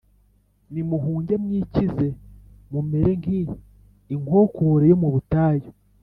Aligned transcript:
Nimuhunge 0.71 1.33
mwikize 1.43 2.07
mumere 2.71 3.11
nki 3.19 3.39
inkokore 4.15 4.85
yo 4.91 4.97
mubutayu 5.01 5.67